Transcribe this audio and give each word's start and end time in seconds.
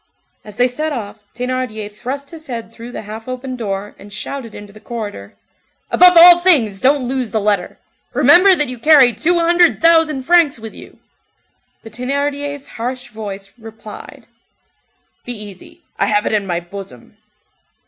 As 0.43 0.55
they 0.55 0.67
set 0.67 0.91
off, 0.91 1.21
Thénardier 1.35 1.93
thrust 1.93 2.31
his 2.31 2.47
head 2.47 2.71
through 2.73 2.91
the 2.91 3.03
half 3.03 3.27
open 3.27 3.55
door, 3.55 3.93
and 3.99 4.11
shouted 4.11 4.55
into 4.55 4.73
the 4.73 4.79
corridor:— 4.79 5.35
"Above 5.91 6.17
all 6.17 6.39
things, 6.39 6.81
don't 6.81 7.07
lose 7.07 7.29
the 7.29 7.39
letter! 7.39 7.77
remember 8.15 8.55
that 8.55 8.67
you 8.67 8.79
carry 8.79 9.13
two 9.13 9.37
hundred 9.37 9.79
thousand 9.79 10.23
francs 10.23 10.57
with 10.57 10.73
you!" 10.73 10.97
The 11.83 11.91
Thénardier's 11.91 12.67
hoarse 12.67 13.05
voice 13.09 13.51
replied:— 13.59 14.25
"Be 15.23 15.33
easy. 15.33 15.83
I 15.99 16.07
have 16.07 16.25
it 16.25 16.33
in 16.33 16.47
my 16.47 16.59
bosom." 16.59 17.17